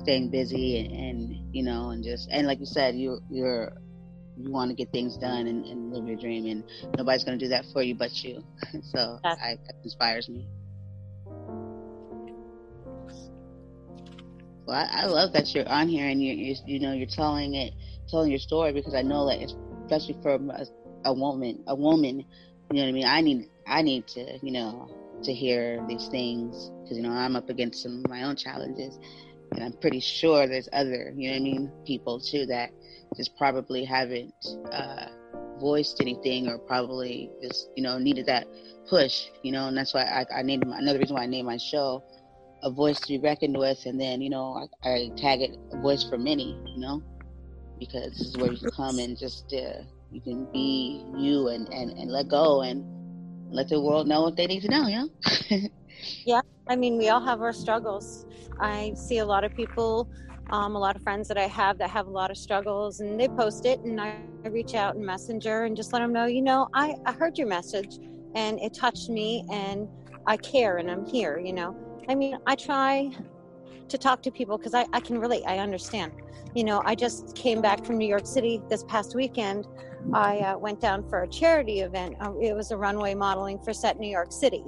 staying 0.01 0.31
busy 0.31 0.81
and, 0.81 0.93
and, 0.93 1.55
you 1.55 1.63
know 1.63 1.91
and 1.91 2.03
just 2.03 2.29
and 2.31 2.47
like 2.47 2.61
you 2.61 2.67
said, 2.67 2.95
you 2.95 3.21
you're 3.31 3.73
you 4.37 4.51
want 4.51 4.71
to 4.71 4.75
get 4.75 4.91
things 4.91 5.17
done 5.17 5.47
and, 5.47 5.65
and 5.67 5.93
live 5.93 6.07
your 6.07 6.17
dream, 6.17 6.47
and 6.47 6.65
nobody's 6.97 7.25
going 7.25 7.39
to 7.39 7.45
do 7.45 7.49
that 7.51 7.65
for 7.73 7.83
you 7.83 7.95
but 7.95 8.25
you. 8.25 8.43
so 8.83 9.19
I, 9.25 9.59
that 9.67 9.75
inspires 9.85 10.29
me. 10.29 10.47
Well, 14.67 14.77
I, 14.77 15.03
I, 15.03 15.07
love 15.07 15.33
that 15.33 15.55
you're 15.55 15.69
on 15.69 15.89
here 15.89 16.09
and 16.09 16.23
you 16.23 16.33
you 16.33 16.55
you 16.67 16.81
know 16.81 16.93
you're 16.93 17.07
telling 17.07 17.55
it, 17.55 17.75
telling 18.09 18.31
your 18.31 18.39
story 18.39 18.73
because 18.73 18.95
I 18.95 19.03
know 19.03 19.29
that 19.29 19.53
especially 19.85 20.17
for 20.23 20.35
a, 20.35 20.67
a 21.05 21.13
woman, 21.13 21.63
a 21.67 21.75
woman, 21.75 22.25
you 22.71 22.77
know 22.77 22.83
what 22.83 22.89
I 22.89 22.93
mean. 22.93 23.07
I 23.07 23.21
need 23.21 23.49
I 23.67 23.83
need 23.83 24.07
to 24.09 24.39
you 24.43 24.53
know 24.53 24.89
to 25.25 25.35
hear 25.35 25.85
these 25.89 26.09
things 26.09 26.71
because 26.83 26.97
you 26.97 27.03
know 27.03 27.11
I'm 27.11 27.37
up 27.37 27.51
against 27.51 27.83
some 27.83 27.99
of 28.05 28.09
my 28.09 28.23
own 28.23 28.37
challenges, 28.37 28.99
and 29.53 29.65
I'm 29.65 29.73
pretty 29.81 30.01
sure 30.01 30.47
there's 30.47 30.69
other 30.73 31.13
you 31.17 31.29
know 31.29 31.35
what 31.35 31.41
I 31.41 31.45
mean 31.45 31.73
people 31.85 32.21
too 32.21 32.47
that 32.47 32.71
just 33.17 33.37
probably 33.37 33.85
haven't 33.85 34.35
uh, 34.73 35.07
voiced 35.59 36.01
anything 36.01 36.49
or 36.49 36.59
probably 36.59 37.31
just 37.43 37.69
you 37.77 37.83
know 37.83 37.99
needed 37.99 38.27
that 38.27 38.47
push 38.89 39.27
you 39.43 39.53
know? 39.53 39.69
And 39.69 39.77
that's 39.77 39.95
why 39.95 40.03
I, 40.03 40.41
I 40.41 40.43
named 40.43 40.65
another 40.67 40.99
reason 40.99 41.15
why 41.17 41.23
I 41.23 41.27
named 41.27 41.47
my 41.47 41.57
show 41.59 42.03
a 42.63 42.71
voice 42.71 43.01
to 43.01 43.09
be 43.09 43.19
reckoned 43.19 43.57
with. 43.57 43.87
And 43.87 44.01
then 44.01 44.21
you 44.21 44.31
know 44.31 44.69
I, 44.85 44.89
I 44.89 45.11
tag 45.17 45.41
it 45.43 45.57
a 45.73 45.81
voice 45.81 46.05
for 46.09 46.19
many 46.19 46.59
you 46.67 46.81
know? 46.81 47.03
Because 47.79 48.11
this 48.19 48.29
is 48.29 48.37
where 48.37 48.53
you 48.53 48.59
can 48.59 48.71
come 48.71 48.99
and 48.99 49.19
just 49.19 49.53
uh, 49.55 49.83
you 50.11 50.21
can 50.21 50.51
be 50.53 51.05
you 51.17 51.49
and, 51.49 51.69
and 51.73 51.91
and 51.91 52.11
let 52.11 52.29
go 52.29 52.63
and 52.63 52.85
let 53.53 53.69
the 53.69 53.81
world 53.81 54.07
know 54.07 54.23
what 54.23 54.37
they 54.37 54.47
need 54.47 54.61
to 54.63 54.69
know 54.69 54.87
you 54.87 54.97
know? 54.97 55.59
Yeah 56.25 56.41
i 56.71 56.77
mean 56.77 56.97
we 56.97 57.11
all 57.11 57.21
have 57.21 57.43
our 57.43 57.53
struggles 57.53 58.25
i 58.61 58.93
see 58.95 59.19
a 59.19 59.25
lot 59.25 59.45
of 59.45 59.55
people 59.55 60.09
um, 60.51 60.75
a 60.75 60.79
lot 60.79 60.97
of 60.97 61.03
friends 61.03 61.29
that 61.29 61.39
I 61.39 61.47
have 61.47 61.79
that 61.79 61.91
have 61.91 62.09
a 62.09 62.11
lot 62.11 62.31
of 62.31 62.37
struggles, 62.37 63.01
and 63.01 63.19
they 63.19 63.29
post 63.29 63.67
it, 63.67 63.81
and 63.81 64.01
I, 64.01 64.17
reach 64.45 64.75
out 64.75 64.97
in 64.97 65.05
Messenger 65.05 65.65
and 65.65 65.77
just 65.77 65.93
let 65.93 65.99
them 65.99 66.15
know, 66.15 66.25
you 66.25 66.41
know, 66.41 66.67
I, 66.73 66.95
I 67.05 67.13
heard 67.13 67.37
your 67.37 67.47
message, 67.47 67.99
and 68.35 68.59
it 68.59 68.73
touched 68.73 69.11
me, 69.11 69.45
and 69.53 69.87
I 70.27 70.39
care, 70.39 70.79
and 70.79 70.91
I'm 70.91 71.05
here. 71.05 71.39
You 71.39 71.53
know, 71.53 71.77
I 72.09 72.15
mean, 72.15 72.39
I 72.47 72.57
try 72.57 73.11
to 73.87 73.99
talk 73.99 74.23
to 74.23 74.31
people 74.31 74.57
because 74.57 74.73
I, 74.73 74.87
I 74.95 75.01
can 75.01 75.19
relate, 75.19 75.45
I 75.47 75.59
understand. 75.59 76.13
You 76.55 76.65
know, 76.65 76.83
I 76.87 76.95
just 76.95 77.37
came 77.37 77.61
back 77.61 77.85
from 77.85 77.99
New 77.99 78.09
York 78.09 78.27
City 78.27 78.63
this 78.71 78.83
past 78.85 79.15
weekend. 79.15 79.67
I 80.15 80.39
uh, 80.39 80.59
went 80.59 80.81
down 80.81 81.07
for 81.09 81.23
a 81.23 81.29
charity 81.29 81.81
event. 81.81 82.17
Uh, 82.19 82.33
it 82.41 82.57
was 82.57 82.71
a 82.71 82.77
runway 82.77 83.15
modeling 83.15 83.59
for 83.59 83.75
Set 83.75 84.01
New 84.01 84.11
York 84.11 84.33
City. 84.33 84.65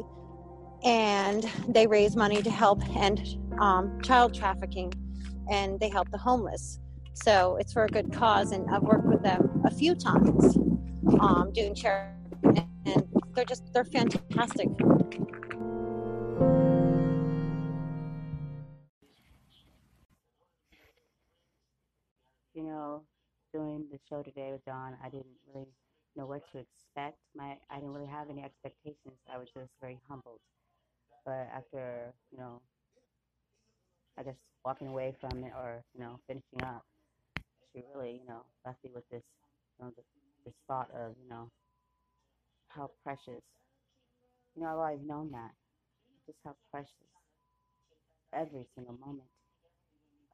And 0.84 1.44
they 1.68 1.86
raise 1.86 2.16
money 2.16 2.42
to 2.42 2.50
help 2.50 2.82
end 2.96 3.38
um, 3.60 4.00
child 4.02 4.34
trafficking 4.34 4.92
and 5.50 5.78
they 5.78 5.88
help 5.88 6.10
the 6.10 6.18
homeless. 6.18 6.80
So 7.14 7.56
it's 7.56 7.72
for 7.72 7.84
a 7.84 7.88
good 7.88 8.12
cause, 8.12 8.52
and 8.52 8.68
I've 8.70 8.82
worked 8.82 9.04
with 9.04 9.22
them 9.22 9.62
a 9.64 9.70
few 9.70 9.94
times 9.94 10.56
um, 11.20 11.50
doing 11.52 11.74
charity, 11.74 12.66
and 12.86 13.06
they're 13.34 13.44
just 13.44 13.72
they're 13.72 13.84
fantastic. 13.84 14.68
You 22.54 22.64
know, 22.64 23.02
doing 23.52 23.86
the 23.90 23.98
show 24.08 24.22
today 24.22 24.52
with 24.52 24.64
Dawn, 24.64 24.96
I 25.04 25.10
didn't 25.10 25.26
really 25.52 25.68
know 26.16 26.26
what 26.26 26.50
to 26.52 26.58
expect. 26.58 27.18
My 27.36 27.58
I 27.70 27.76
didn't 27.76 27.92
really 27.92 28.06
have 28.06 28.30
any 28.30 28.42
expectations. 28.42 29.18
I 29.32 29.38
was 29.38 29.48
just 29.54 29.72
very 29.80 29.98
humbled. 30.08 30.40
But 31.24 31.48
after 31.52 32.14
you 32.30 32.38
know 32.38 32.60
I 34.16 34.22
guess 34.22 34.36
walking 34.64 34.88
away 34.88 35.16
from 35.20 35.44
it 35.44 35.52
or 35.54 35.84
you 35.94 36.00
know 36.00 36.18
finishing 36.26 36.62
up, 36.62 36.84
she 37.72 37.82
really 37.94 38.20
you 38.22 38.26
know 38.26 38.42
left 38.64 38.82
me 38.84 38.90
with 38.94 39.08
this 39.10 39.22
you 39.78 39.84
know 39.84 39.92
this, 39.96 40.04
this 40.44 40.54
thought 40.68 40.90
of 40.92 41.14
you 41.22 41.28
know 41.28 41.50
how 42.68 42.90
precious. 43.04 43.42
You 44.54 44.62
know 44.62 44.68
I've 44.68 44.78
always 44.78 45.00
known 45.06 45.30
that 45.32 45.52
just 46.26 46.38
how 46.44 46.56
precious 46.70 46.90
every 48.32 48.66
single 48.74 48.96
moment 48.98 49.28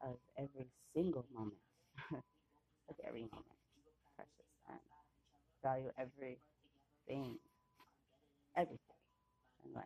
of 0.02 0.16
every 0.36 0.66
single 0.94 1.26
moment 1.34 1.60
of 2.90 2.96
every 3.06 3.22
moment 3.22 3.58
precious 4.16 4.50
and 4.68 4.80
value 5.62 5.90
everything 5.98 7.38
everything 8.56 8.78
in 9.64 9.72
life 9.74 9.84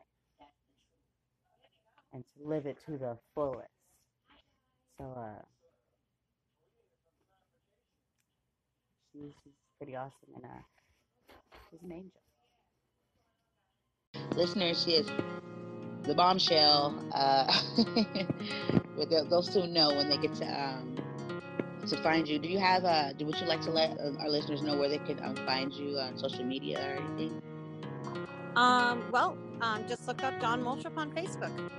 and 2.12 2.24
to 2.36 2.48
live 2.48 2.66
it 2.66 2.76
to 2.86 2.98
the 2.98 3.16
fullest 3.34 3.68
so 5.02 5.04
uh, 5.16 5.42
she's, 9.12 9.32
she's 9.42 9.52
pretty 9.78 9.96
awesome, 9.96 10.12
and 10.36 10.44
uh, 10.44 11.34
she's 11.70 11.82
an 11.82 11.92
angel. 11.92 12.10
Listeners, 14.36 14.84
she 14.84 14.92
is 14.92 15.10
the 16.04 16.14
bombshell. 16.14 16.94
Uh, 17.12 17.52
they'll, 19.10 19.28
they'll 19.28 19.42
soon 19.42 19.72
know 19.72 19.88
when 19.88 20.08
they 20.08 20.18
get 20.18 20.34
to 20.34 20.44
um, 20.44 20.96
to 21.86 21.96
find 22.02 22.28
you. 22.28 22.38
Do 22.38 22.48
you 22.48 22.58
have? 22.58 22.84
Uh, 22.84 23.12
do 23.12 23.26
would 23.26 23.40
you 23.40 23.46
like 23.46 23.62
to 23.62 23.70
let 23.70 23.98
uh, 23.98 24.12
our 24.20 24.28
listeners 24.28 24.62
know 24.62 24.76
where 24.76 24.88
they 24.88 24.98
can 24.98 25.22
um, 25.24 25.36
find 25.46 25.72
you 25.72 25.98
on 25.98 26.16
social 26.16 26.44
media 26.44 26.78
or 26.78 27.02
anything? 27.02 27.42
Um. 28.56 29.02
Well, 29.10 29.36
um, 29.60 29.84
just 29.88 30.06
look 30.06 30.22
up 30.22 30.38
Dawn 30.40 30.62
Moulthrop 30.62 30.96
on 30.96 31.10
Facebook. 31.12 31.70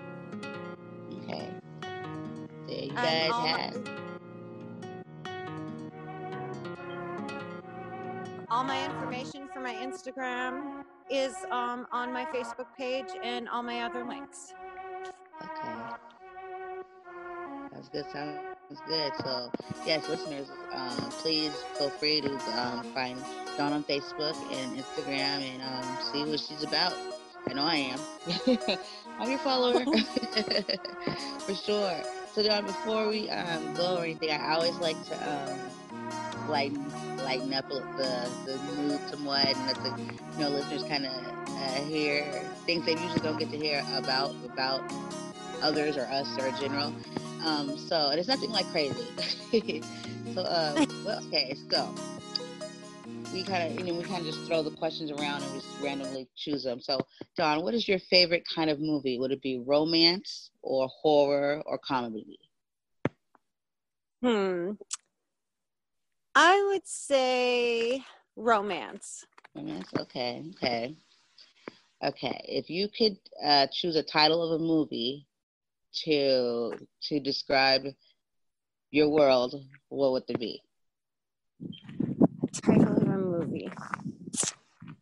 Okay 1.33 1.63
you 2.83 2.91
guys 2.91 3.31
have. 3.31 3.89
all 8.49 8.63
my 8.63 8.85
information 8.85 9.49
for 9.51 9.59
my 9.59 9.73
Instagram 9.73 10.83
is 11.09 11.33
um, 11.49 11.87
on 11.91 12.13
my 12.13 12.23
Facebook 12.25 12.67
page 12.77 13.07
and 13.23 13.49
all 13.49 13.63
my 13.63 13.81
other 13.81 14.03
links. 14.03 14.53
Okay. 15.41 15.73
Sounds 17.71 17.89
good. 17.89 18.05
Sounds 18.13 18.81
good. 18.87 19.11
So, 19.23 19.51
yes, 19.87 20.07
listeners, 20.07 20.51
um, 20.71 20.97
please 21.09 21.51
feel 21.79 21.89
free 21.89 22.21
to 22.21 22.33
um, 22.55 22.83
find 22.93 23.17
Dawn 23.57 23.73
on 23.73 23.83
Facebook 23.83 24.35
and 24.53 24.77
Instagram 24.77 25.41
and 25.41 25.61
um, 25.63 25.97
see 26.11 26.23
what 26.23 26.39
she's 26.39 26.63
about. 26.63 26.93
I 27.49 27.53
know 27.53 27.63
I 27.65 27.75
am. 27.77 28.07
I'm 29.19 29.29
your 29.29 29.39
follower 29.39 29.85
for 31.45 31.55
sure. 31.55 32.03
So 32.31 32.43
John, 32.43 32.65
before 32.65 33.07
we 33.09 33.29
um, 33.29 33.73
go 33.73 33.97
or 33.97 34.03
anything, 34.03 34.31
I 34.31 34.53
always 34.53 34.79
like 34.79 35.01
to 35.03 35.15
um, 35.29 35.71
lighten 36.45 36.93
lighten 37.17 37.53
up 37.53 37.67
the 37.69 38.31
the 38.45 38.59
mood 38.59 39.07
somewhat 39.07 39.55
and 39.55 39.65
let 39.65 39.81
the 39.81 39.91
you 39.91 40.39
know 40.39 40.49
listeners 40.49 40.83
kind 40.83 41.05
of 41.05 41.11
uh, 41.55 41.81
hear 41.81 42.51
things 42.65 42.85
they 42.85 42.95
usually 42.95 43.21
don't 43.21 43.37
get 43.37 43.49
to 43.51 43.57
hear 43.57 43.83
about 43.87 44.35
about 44.43 44.85
others 45.61 45.97
or 45.97 46.07
us 46.09 46.37
or 46.37 46.47
in 46.47 46.55
general. 46.55 46.95
Um, 47.39 47.77
so 47.77 48.11
it's 48.11 48.27
nothing 48.27 48.51
like 48.51 48.69
crazy. 48.69 49.15
So, 50.33 50.41
uh, 50.41 50.77
well, 51.03 51.19
okay, 51.27 51.55
so 51.69 51.95
we 53.33 53.43
kind 53.43 53.63
of, 53.63 53.79
you 53.79 53.91
know, 53.91 53.97
we 53.97 54.03
kind 54.03 54.21
of 54.21 54.31
just 54.31 54.45
throw 54.47 54.61
the 54.61 54.71
questions 54.71 55.09
around 55.11 55.41
and 55.41 55.53
we 55.53 55.59
just 55.59 55.81
randomly 55.81 56.27
choose 56.37 56.63
them. 56.63 56.79
So, 56.79 56.99
Dawn, 57.35 57.63
what 57.63 57.73
is 57.73 57.87
your 57.87 57.97
favorite 57.97 58.43
kind 58.53 58.69
of 58.69 58.79
movie? 58.79 59.17
Would 59.17 59.31
it 59.31 59.41
be 59.41 59.63
romance 59.65 60.51
or 60.61 60.87
horror 60.87 61.63
or 61.65 61.79
comedy? 61.79 62.37
Hmm. 64.21 64.71
I 66.35 66.63
would 66.71 66.87
say 66.87 68.03
romance. 68.35 69.25
Romance. 69.55 69.89
Okay. 69.99 70.43
Okay. 70.55 70.95
Okay. 72.03 72.45
If 72.47 72.69
you 72.69 72.87
could 72.95 73.17
uh, 73.43 73.67
choose 73.71 73.95
a 73.95 74.03
title 74.03 74.43
of 74.43 74.61
a 74.61 74.63
movie 74.63 75.25
to 76.05 76.73
to 77.03 77.19
describe 77.19 77.83
your 78.91 79.09
world, 79.09 79.55
what 79.89 80.11
would 80.11 80.23
it 80.27 80.39
be? 80.39 80.61
Title 83.53 83.67
of 83.67 83.73
a 83.79 83.93
movie. 84.07 84.97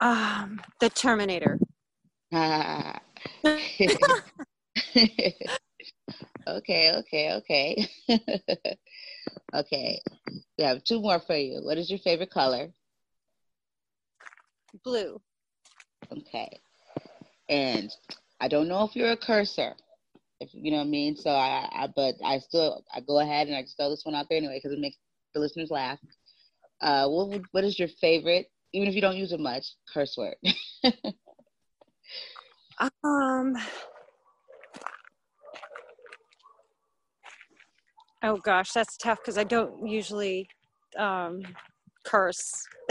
Um, 0.00 0.60
The 0.80 0.88
Terminator. 0.90 1.58
okay, 6.48 6.92
okay, 6.92 7.32
okay. 7.32 7.88
okay. 9.54 10.00
We 10.58 10.64
have 10.64 10.82
two 10.84 11.00
more 11.00 11.20
for 11.20 11.36
you. 11.36 11.60
What 11.62 11.78
is 11.78 11.90
your 11.90 12.00
favorite 12.00 12.30
color? 12.30 12.72
Blue. 14.84 15.20
Okay. 16.10 16.58
And 17.48 17.90
I 18.40 18.48
don't 18.48 18.68
know 18.68 18.84
if 18.84 18.96
you're 18.96 19.12
a 19.12 19.16
cursor, 19.16 19.74
if 20.40 20.50
you 20.52 20.70
know 20.70 20.78
what 20.78 20.84
I 20.84 20.88
mean. 20.88 21.16
So 21.16 21.30
I, 21.30 21.68
I 21.72 21.88
but 21.94 22.14
I 22.24 22.38
still 22.38 22.82
I 22.92 23.00
go 23.00 23.20
ahead 23.20 23.48
and 23.48 23.56
I 23.56 23.62
just 23.62 23.76
throw 23.76 23.90
this 23.90 24.04
one 24.04 24.14
out 24.14 24.26
there 24.28 24.38
anyway 24.38 24.60
because 24.62 24.76
it 24.76 24.80
makes 24.80 24.96
the 25.34 25.40
listeners 25.40 25.70
laugh. 25.70 25.98
Uh, 26.84 27.08
what 27.08 27.30
would, 27.30 27.44
what 27.52 27.64
is 27.64 27.78
your 27.78 27.88
favorite, 27.88 28.46
even 28.74 28.86
if 28.86 28.94
you 28.94 29.00
don't 29.00 29.16
use 29.16 29.32
it 29.32 29.40
much, 29.40 29.64
curse 29.92 30.18
word? 30.18 30.36
um. 33.02 33.56
Oh 38.22 38.36
gosh, 38.36 38.72
that's 38.72 38.98
tough 38.98 39.18
because 39.22 39.38
I 39.38 39.44
don't 39.44 39.88
usually 39.88 40.46
um, 40.98 41.40
curse. 42.04 42.52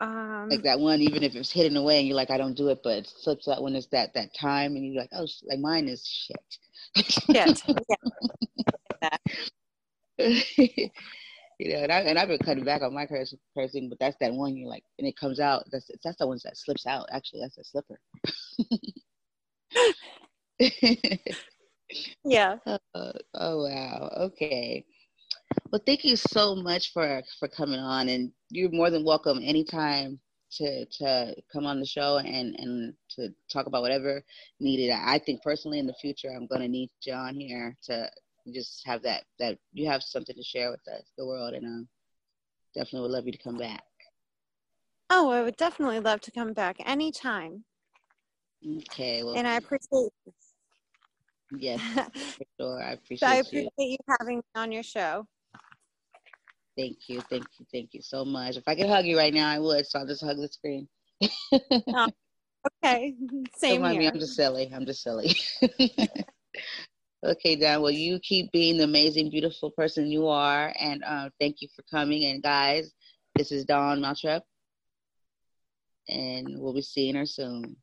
um, 0.00 0.48
like 0.48 0.62
that 0.62 0.78
one, 0.78 1.00
even 1.00 1.24
if 1.24 1.34
it's 1.34 1.50
hidden 1.50 1.76
away 1.76 1.98
and 1.98 2.06
you're 2.06 2.16
like, 2.16 2.30
I 2.30 2.38
don't 2.38 2.56
do 2.56 2.68
it, 2.68 2.78
but 2.84 2.98
it 2.98 3.12
flips 3.24 3.48
out 3.48 3.60
when 3.60 3.74
it's 3.74 3.88
that 3.88 4.14
that 4.14 4.32
time, 4.34 4.76
and 4.76 4.86
you're 4.86 5.02
like, 5.02 5.10
oh, 5.16 5.26
like 5.48 5.58
mine 5.58 5.88
is 5.88 6.06
shit. 6.06 6.36
shit. 7.08 7.62
you 11.58 11.72
know, 11.72 11.82
and 11.82 11.92
I 11.92 12.00
and 12.00 12.18
I've 12.18 12.28
been 12.28 12.38
cutting 12.38 12.64
back 12.64 12.82
on 12.82 12.92
my 12.94 13.06
cursing, 13.06 13.88
but 13.88 13.98
that's 13.98 14.16
that 14.20 14.32
one 14.32 14.56
you 14.56 14.68
like, 14.68 14.84
and 14.98 15.06
it 15.08 15.16
comes 15.16 15.40
out. 15.40 15.64
That's 15.72 15.90
that's 16.04 16.18
the 16.18 16.26
one 16.26 16.38
that 16.44 16.56
slips 16.56 16.86
out. 16.86 17.06
Actually, 17.12 17.40
that's 17.42 17.58
a 17.58 17.64
slipper. 17.64 17.98
yeah. 22.24 22.56
Uh, 22.66 22.78
oh 23.34 23.64
wow. 23.64 24.10
Okay. 24.18 24.84
Well, 25.72 25.82
thank 25.86 26.04
you 26.04 26.16
so 26.16 26.54
much 26.54 26.92
for 26.92 27.22
for 27.38 27.48
coming 27.48 27.80
on, 27.80 28.08
and 28.08 28.32
you're 28.50 28.70
more 28.70 28.90
than 28.90 29.04
welcome 29.04 29.40
anytime 29.42 30.20
to 30.52 30.84
to 30.86 31.34
come 31.52 31.66
on 31.66 31.80
the 31.80 31.86
show 31.86 32.18
and 32.18 32.54
and 32.58 32.94
to 33.10 33.28
talk 33.50 33.66
about 33.66 33.82
whatever 33.82 34.22
needed. 34.60 34.92
I 34.92 35.18
think 35.18 35.42
personally 35.42 35.78
in 35.78 35.86
the 35.86 35.94
future, 36.00 36.28
I'm 36.28 36.46
going 36.46 36.60
to 36.60 36.68
need 36.68 36.90
John 37.02 37.34
here 37.34 37.76
to 37.84 38.10
just 38.52 38.82
have 38.86 39.02
that 39.02 39.24
that 39.38 39.58
you 39.72 39.88
have 39.88 40.02
something 40.02 40.34
to 40.34 40.42
share 40.42 40.70
with 40.70 40.86
us, 40.88 41.02
the 41.16 41.26
world, 41.26 41.54
and 41.54 41.64
um, 41.64 41.88
definitely 42.74 43.02
would 43.02 43.10
love 43.14 43.26
you 43.26 43.32
to 43.32 43.38
come 43.38 43.58
back. 43.58 43.82
Oh, 45.10 45.30
I 45.30 45.42
would 45.42 45.56
definitely 45.56 46.00
love 46.00 46.20
to 46.22 46.30
come 46.30 46.52
back 46.52 46.76
anytime. 46.84 47.64
Okay. 48.78 49.22
Well, 49.22 49.36
and 49.36 49.46
I 49.46 49.56
appreciate. 49.56 50.10
Yes, 51.52 51.80
for 51.94 52.44
sure. 52.60 52.82
I 52.82 52.92
appreciate. 52.92 53.20
so 53.20 53.26
I 53.26 53.34
appreciate 53.36 53.72
you. 53.78 53.86
you 53.90 53.96
having 54.20 54.38
me 54.38 54.42
on 54.54 54.72
your 54.72 54.82
show. 54.82 55.26
Thank 56.76 57.08
you, 57.08 57.20
thank 57.30 57.46
you, 57.58 57.66
thank 57.72 57.94
you 57.94 58.02
so 58.02 58.24
much. 58.24 58.56
If 58.56 58.64
I 58.66 58.74
could 58.74 58.88
hug 58.88 59.06
you 59.06 59.16
right 59.16 59.32
now, 59.32 59.48
I 59.48 59.58
would. 59.58 59.86
So 59.86 59.98
I'll 59.98 60.06
just 60.06 60.22
hug 60.22 60.36
the 60.36 60.48
screen. 60.48 60.88
oh, 61.52 62.08
okay, 62.84 63.14
same 63.56 63.80
Don't 63.80 63.90
here. 63.92 64.00
Me, 64.00 64.08
I'm 64.08 64.18
just 64.18 64.34
silly. 64.34 64.70
I'm 64.74 64.84
just 64.84 65.02
silly. 65.02 65.34
okay, 67.30 67.56
Dawn. 67.56 67.82
Well, 67.82 67.90
you 67.90 68.18
keep 68.20 68.52
being 68.52 68.78
the 68.78 68.84
amazing, 68.84 69.30
beautiful 69.30 69.70
person 69.70 70.10
you 70.10 70.28
are, 70.28 70.72
and 70.78 71.02
uh, 71.04 71.30
thank 71.40 71.60
you 71.60 71.68
for 71.74 71.82
coming. 71.90 72.24
And 72.26 72.42
guys, 72.42 72.92
this 73.34 73.52
is 73.52 73.64
Dawn 73.64 74.00
Moulthrop, 74.00 74.42
and 76.08 76.58
we'll 76.58 76.74
be 76.74 76.82
seeing 76.82 77.14
her 77.14 77.26
soon. 77.26 77.76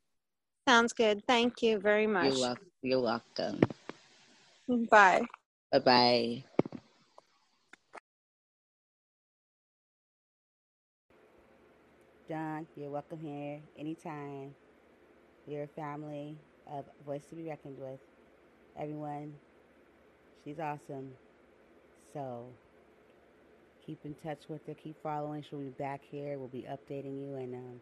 Sounds 0.67 0.93
good. 0.93 1.23
Thank 1.27 1.62
you 1.62 1.79
very 1.79 2.08
much. 2.08 2.34
You're 2.34 2.41
welcome. 2.41 2.65
You're 2.82 3.01
welcome. 3.01 3.60
Bye. 4.89 5.21
Bye 5.71 5.79
bye. 5.79 6.43
Dawn, 12.29 12.65
you're 12.75 12.89
welcome 12.89 13.19
here 13.19 13.60
anytime. 13.77 14.56
You're 15.45 15.63
a 15.63 15.67
family 15.67 16.38
of 16.71 16.86
voice 17.06 17.25
to 17.25 17.36
be 17.36 17.43
reckoned 17.43 17.77
with. 17.77 17.99
Everyone, 18.75 19.39
she's 20.43 20.59
awesome. 20.59 21.19
So 22.13 22.59
keep 23.86 24.05
in 24.05 24.15
touch 24.15 24.49
with 24.49 24.65
her. 24.67 24.75
Keep 24.75 25.01
following. 25.03 25.43
She'll 25.43 25.59
be 25.59 25.69
back 25.69 26.01
here. 26.09 26.39
We'll 26.39 26.49
be 26.49 26.63
updating 26.63 27.19
you. 27.21 27.36
And 27.36 27.55
um, 27.55 27.81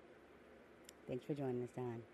thanks 1.08 1.26
for 1.26 1.36
joining 1.36 1.64
us, 1.64 1.70
Dawn. 1.76 2.11